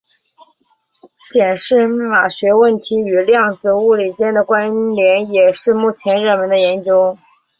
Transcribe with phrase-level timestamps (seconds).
[1.29, 7.15] 检视密码学问题与量子物理间的关连也是目前热门的研究。